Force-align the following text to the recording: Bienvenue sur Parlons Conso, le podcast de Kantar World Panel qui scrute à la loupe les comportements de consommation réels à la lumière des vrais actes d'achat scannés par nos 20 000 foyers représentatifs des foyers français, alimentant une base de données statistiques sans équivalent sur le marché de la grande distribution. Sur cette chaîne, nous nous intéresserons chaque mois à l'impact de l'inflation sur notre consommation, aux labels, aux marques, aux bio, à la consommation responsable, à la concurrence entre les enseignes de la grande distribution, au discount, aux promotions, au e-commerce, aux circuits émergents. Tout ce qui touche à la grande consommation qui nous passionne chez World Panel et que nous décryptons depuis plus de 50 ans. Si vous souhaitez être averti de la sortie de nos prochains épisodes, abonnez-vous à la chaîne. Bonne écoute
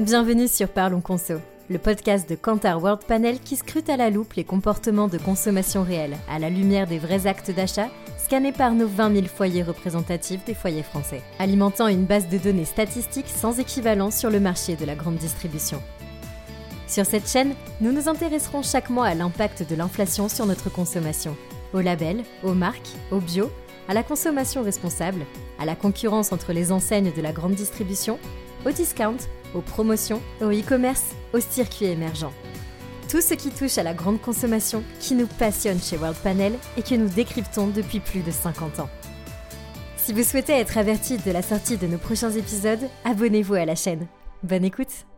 Bienvenue 0.00 0.48
sur 0.48 0.68
Parlons 0.70 1.02
Conso, 1.02 1.34
le 1.68 1.76
podcast 1.76 2.26
de 2.26 2.34
Kantar 2.34 2.82
World 2.82 3.04
Panel 3.06 3.38
qui 3.38 3.56
scrute 3.56 3.90
à 3.90 3.98
la 3.98 4.08
loupe 4.08 4.32
les 4.32 4.44
comportements 4.44 5.08
de 5.08 5.18
consommation 5.18 5.82
réels 5.82 6.16
à 6.26 6.38
la 6.38 6.48
lumière 6.48 6.86
des 6.86 6.98
vrais 6.98 7.26
actes 7.26 7.50
d'achat 7.50 7.88
scannés 8.16 8.52
par 8.52 8.72
nos 8.72 8.88
20 8.88 9.14
000 9.14 9.26
foyers 9.26 9.62
représentatifs 9.62 10.42
des 10.46 10.54
foyers 10.54 10.82
français, 10.82 11.20
alimentant 11.38 11.86
une 11.86 12.06
base 12.06 12.30
de 12.30 12.38
données 12.38 12.64
statistiques 12.64 13.28
sans 13.28 13.58
équivalent 13.58 14.10
sur 14.10 14.30
le 14.30 14.40
marché 14.40 14.74
de 14.74 14.86
la 14.86 14.94
grande 14.94 15.16
distribution. 15.16 15.82
Sur 16.86 17.04
cette 17.04 17.28
chaîne, 17.28 17.52
nous 17.82 17.92
nous 17.92 18.08
intéresserons 18.08 18.62
chaque 18.62 18.88
mois 18.88 19.04
à 19.04 19.14
l'impact 19.14 19.68
de 19.68 19.76
l'inflation 19.76 20.30
sur 20.30 20.46
notre 20.46 20.70
consommation, 20.70 21.36
aux 21.74 21.82
labels, 21.82 22.24
aux 22.42 22.54
marques, 22.54 22.96
aux 23.10 23.20
bio, 23.20 23.50
à 23.86 23.92
la 23.92 24.02
consommation 24.02 24.62
responsable, 24.62 25.26
à 25.58 25.66
la 25.66 25.76
concurrence 25.76 26.32
entre 26.32 26.54
les 26.54 26.72
enseignes 26.72 27.12
de 27.14 27.20
la 27.20 27.32
grande 27.32 27.54
distribution, 27.54 28.18
au 28.66 28.70
discount, 28.70 29.16
aux 29.54 29.60
promotions, 29.60 30.20
au 30.40 30.50
e-commerce, 30.50 31.14
aux 31.32 31.40
circuits 31.40 31.86
émergents. 31.86 32.32
Tout 33.08 33.20
ce 33.20 33.34
qui 33.34 33.50
touche 33.50 33.78
à 33.78 33.82
la 33.82 33.94
grande 33.94 34.20
consommation 34.20 34.84
qui 35.00 35.14
nous 35.14 35.26
passionne 35.26 35.80
chez 35.80 35.96
World 35.96 36.16
Panel 36.22 36.52
et 36.76 36.82
que 36.82 36.94
nous 36.94 37.08
décryptons 37.08 37.66
depuis 37.66 38.00
plus 38.00 38.20
de 38.20 38.30
50 38.30 38.80
ans. 38.80 38.90
Si 39.96 40.12
vous 40.12 40.22
souhaitez 40.22 40.52
être 40.52 40.78
averti 40.78 41.18
de 41.18 41.30
la 41.30 41.42
sortie 41.42 41.76
de 41.76 41.86
nos 41.86 41.98
prochains 41.98 42.30
épisodes, 42.30 42.88
abonnez-vous 43.04 43.54
à 43.54 43.64
la 43.64 43.74
chaîne. 43.74 44.06
Bonne 44.42 44.64
écoute 44.64 45.09